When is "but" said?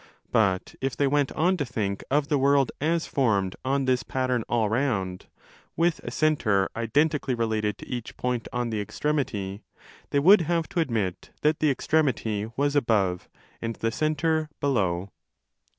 0.31-0.73